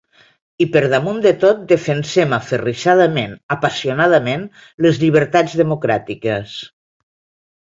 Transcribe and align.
I 0.63 0.65
per 0.75 0.81
damunt 0.93 1.19
de 1.25 1.33
tot, 1.43 1.59
defensem 1.71 2.33
aferrissadament, 2.37 3.35
apassionadament, 3.57 4.49
les 4.87 4.99
llibertats 5.05 5.55
democràtiques. 5.61 6.57